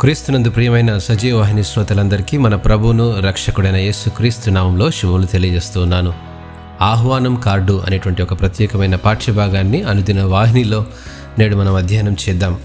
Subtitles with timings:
[0.00, 6.14] క్రీస్తునందు ప్రియమైన సజీవవాహిని శ్రోతలందరికీ మన ప్రభువును రక్షకుడైన యేసు క్రీస్తు నామంలో శుభములు తెలియజేస్తూ ఉన్నాను.
[6.80, 10.86] ఆహ్వానం కార్డు అనేటువంటి ఒక ప్రత్యేకమైన పాఠ్యభాగాన్ని అనుదిన వాహినిలో
[11.38, 12.58] నేడు మనం అధ్యయనం చేద్దాం.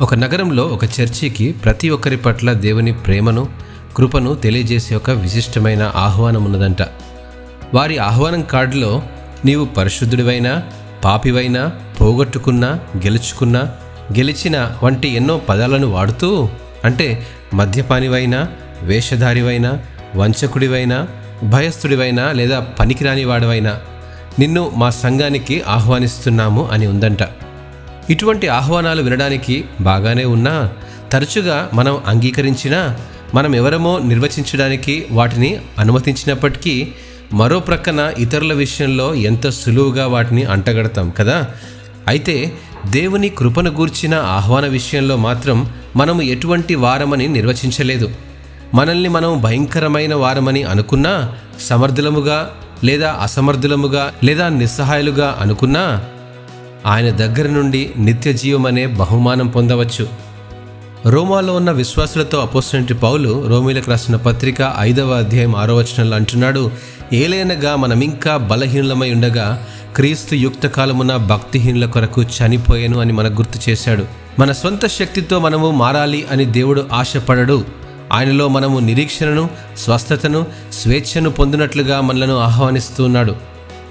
[0.00, 3.48] ఒక నగరంలో ఒక చర్చికి ప్రతి ఒక్కరి పట్ల దేవుని ప్రేమను
[3.96, 6.82] కృపను తెలియజేసే ఒక విశిష్టమైన ఆహ్వానం ఉన్నదంట.
[7.74, 9.02] వారి ఆహ్వానం కార్డులో
[9.44, 10.62] నీవు పరిశుద్ధుడివైనా
[11.04, 13.68] పాపివైనా పోగొట్టుకున్నా గెలుచుకున్నా
[14.12, 16.48] గెలిచిన వంటి ఎన్నో పదాలను వాడుతూ
[16.84, 18.48] అంటే మద్యపానివైనా
[18.82, 19.78] వేషధారివైనా
[20.16, 21.08] వంచకుడివైనా
[21.42, 23.80] భయస్థుడివైనా లేదా పనికిరాని వాడివైనా
[24.38, 27.22] నిన్ను మా సంఘానికి ఆహ్వానిస్తున్నాము అని ఉందంట.
[28.10, 30.72] ఇటువంటి ఆహ్వానాలు వినడానికి బాగానే ఉన్నా
[31.12, 32.98] తరచుగా మనం అంగీకరించినా
[33.34, 36.92] మనం ఎవరమో నిర్వచించడానికి వాటిని అనుమతించినప్పటికీ
[37.32, 41.48] మరో ప్రక్కన ఇతరుల విషయంలో ఎంత సులువుగా వాటిని అంటగడతాం కదా?
[42.08, 42.52] అయితే
[42.90, 48.10] దేవుని కృపను గూర్చిన ఆహ్వాన విషయంలో మాత్రం మనము ఎటువంటి వారమని నిర్వచించలేదు.
[48.74, 52.50] మనల్ని మనం భయంకరమైన వారమని అనుకున్నా సమర్థులముగా
[52.84, 56.04] లేదా అసమర్థులముగా లేదా నిస్సహాయులుగా అనుకున్నా
[56.86, 60.08] ఆయన దగ్గర నుండి నిత్య జీవం అనే బహుమానం పొందవచ్చు.
[61.06, 66.70] రోమాలో ఉన్న విశ్వాసులతో అపోసినటి పౌలు రోమిలకు రాసిన పత్రిక ఐదవ అధ్యాయం ఆరో వచనంలో అంటున్నాడు
[67.12, 74.04] ఏలైనగా మనం ఇంకా బలహీనులమై ఉండగా క్రీస్తు యుక్త కాలమున భక్తిహీనుల కొరకు చనిపోయాను అని మనకు గుర్తు చేశాడు.
[74.38, 77.64] మన సొంత శక్తితో మనము మారాలి అని దేవుడు ఆశపడడు.
[78.12, 83.34] ఆయనలో మనము నిరీక్షణను స్వస్థతను స్వేచ్ఛను పొందినట్లుగా మనలను ఆహ్వానిస్తున్నాడు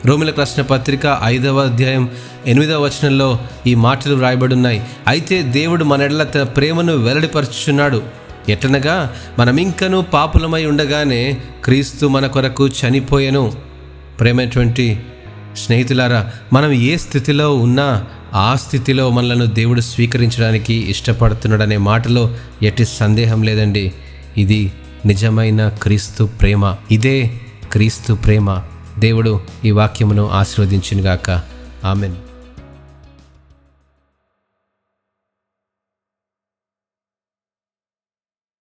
[0.06, 2.10] రోమిల కృష్ణ పత్రిక ఐదవ అధ్యాయం
[2.48, 4.84] ఎనిమిదవ వచనంలో ఈ మాటలు వ్రాయబడున్నాయి.
[5.08, 8.04] అయితే దేవుడు మన ఎడల తన ప్రేమను వెల్లడిపరుచుచున్నాడు.
[8.50, 13.54] ఎట్లనగా మనమింకను పాపులమై ఉండగానే క్రీస్తు మన కొరకు చనిపోయెను.
[14.20, 15.00] ప్రేమైనటువంటి
[15.58, 23.94] స్నేహితులారా మనం ఏ స్థితిలో ఉన్నా ఆ స్థితిలో మనలను దేవుడు స్వీకరించడానికి ఇష్టపడుతున్నాడనే మాటలో ఎట్టి సందేహం లేదండి.
[24.38, 24.74] ఇది
[25.06, 26.76] నిజమైన క్రీస్తు ప్రేమ.
[26.92, 27.40] ఇదే
[27.72, 28.62] క్రీస్తు ప్రేమ.
[29.00, 31.42] దేవుడు ఈ వాక్యమును ఆశీర్వదించినగాక.
[31.86, 32.16] ఆమెన్.